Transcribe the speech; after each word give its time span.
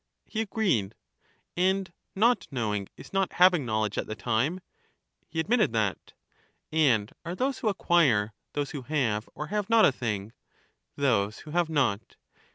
He 0.25 0.41
agreed. 0.41 0.95
And 1.55 1.93
not 2.15 2.47
knowing 2.49 2.87
is 2.97 3.13
not 3.13 3.33
having 3.33 3.67
knowledge 3.67 3.99
at 3.99 4.07
the 4.07 4.15
time? 4.15 4.61
He 5.29 5.39
admitted 5.39 5.73
that. 5.73 6.13
And 6.71 7.13
are 7.23 7.35
those 7.35 7.59
who 7.59 7.69
acquire 7.69 8.33
those 8.53 8.71
who 8.71 8.81
have 8.81 9.29
or 9.35 9.49
have 9.53 9.69
not 9.69 9.85
a 9.85 9.91
thing? 9.91 10.33
Those 10.95 11.41
who 11.41 11.51
have 11.51 11.69
not. 11.69 12.15